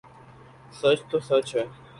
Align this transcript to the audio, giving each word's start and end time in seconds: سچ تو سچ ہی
سچ 0.79 0.99
تو 1.09 1.17
سچ 1.29 1.47
ہی 1.55 1.63